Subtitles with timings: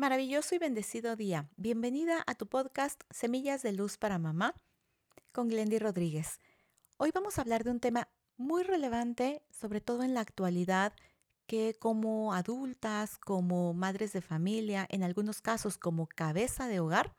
[0.00, 1.50] Maravilloso y bendecido día.
[1.58, 4.54] Bienvenida a tu podcast Semillas de Luz para Mamá
[5.30, 6.40] con Glendy Rodríguez.
[6.96, 8.08] Hoy vamos a hablar de un tema
[8.38, 10.94] muy relevante, sobre todo en la actualidad,
[11.46, 17.14] que como adultas, como madres de familia, en algunos casos como cabeza de hogar,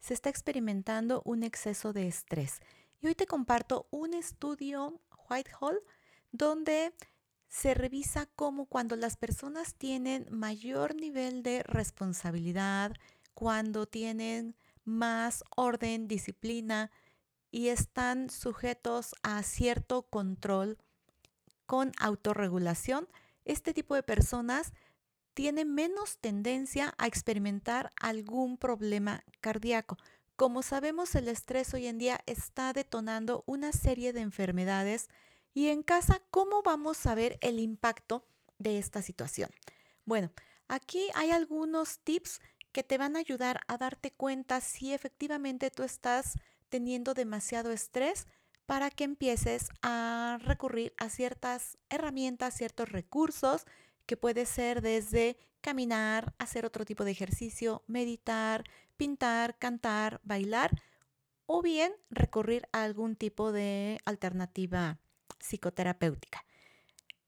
[0.00, 2.60] se está experimentando un exceso de estrés.
[3.02, 5.82] Y hoy te comparto un estudio Whitehall
[6.32, 6.94] donde
[7.48, 12.94] se revisa cómo cuando las personas tienen mayor nivel de responsabilidad,
[13.34, 16.90] cuando tienen más orden, disciplina
[17.50, 20.78] y están sujetos a cierto control
[21.66, 23.08] con autorregulación,
[23.44, 24.72] este tipo de personas
[25.34, 29.98] tiene menos tendencia a experimentar algún problema cardíaco.
[30.34, 35.08] Como sabemos, el estrés hoy en día está detonando una serie de enfermedades
[35.56, 38.26] y en casa, ¿cómo vamos a ver el impacto
[38.58, 39.48] de esta situación?
[40.04, 40.30] Bueno,
[40.68, 42.42] aquí hay algunos tips
[42.72, 46.34] que te van a ayudar a darte cuenta si efectivamente tú estás
[46.68, 48.26] teniendo demasiado estrés
[48.66, 53.64] para que empieces a recurrir a ciertas herramientas, ciertos recursos,
[54.04, 58.62] que puede ser desde caminar, hacer otro tipo de ejercicio, meditar,
[58.98, 60.82] pintar, cantar, bailar,
[61.46, 64.98] o bien recurrir a algún tipo de alternativa
[65.46, 66.44] psicoterapéutica.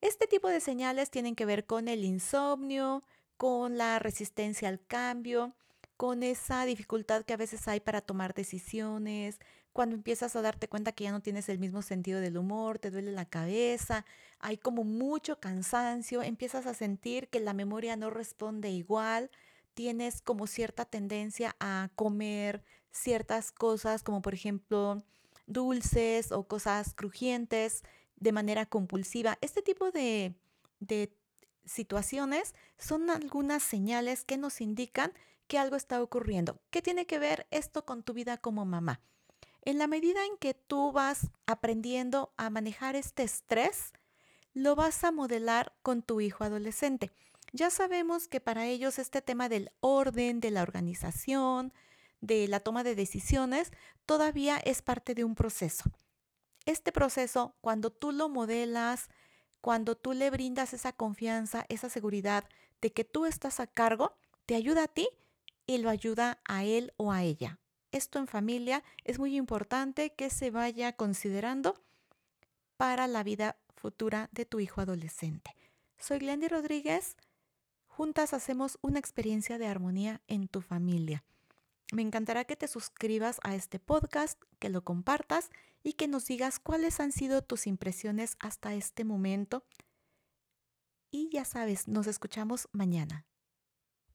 [0.00, 3.02] Este tipo de señales tienen que ver con el insomnio,
[3.36, 5.54] con la resistencia al cambio,
[5.96, 9.40] con esa dificultad que a veces hay para tomar decisiones,
[9.72, 12.90] cuando empiezas a darte cuenta que ya no tienes el mismo sentido del humor, te
[12.90, 14.04] duele la cabeza,
[14.38, 19.30] hay como mucho cansancio, empiezas a sentir que la memoria no responde igual,
[19.74, 25.04] tienes como cierta tendencia a comer ciertas cosas como por ejemplo
[25.46, 27.84] dulces o cosas crujientes
[28.20, 29.38] de manera compulsiva.
[29.40, 30.34] Este tipo de,
[31.64, 35.12] situaciones son algunas señales que nos indican
[35.46, 36.60] que algo está ocurriendo.
[36.70, 39.00] ¿Qué tiene que ver esto con tu vida como mamá?
[39.62, 43.92] En la medida en que tú vas aprendiendo a manejar este estrés,
[44.54, 47.12] lo vas a modelar con tu hijo adolescente.
[47.52, 51.72] Ya sabemos que para ellos este tema del orden, de la organización,
[52.20, 53.72] de la toma de decisiones,
[54.06, 55.84] todavía es parte de un proceso.
[56.68, 59.08] Este proceso, cuando tú lo modelas,
[59.62, 62.44] cuando tú le brindas esa confianza, esa seguridad
[62.82, 64.12] de que tú estás a cargo,
[64.44, 65.08] te ayuda a ti
[65.66, 67.58] y lo ayuda a él o a ella.
[67.90, 71.82] Esto en familia es muy importante que se vaya considerando
[72.76, 75.56] para la vida futura de tu hijo adolescente.
[75.96, 77.16] Soy Glendy Rodríguez.
[77.86, 81.24] Juntas hacemos una experiencia de armonía en tu familia.
[81.92, 85.50] Me encantará que te suscribas a este podcast, que lo compartas
[85.82, 89.64] y que nos digas cuáles han sido tus impresiones hasta este momento.
[91.10, 93.27] Y ya sabes, nos escuchamos mañana.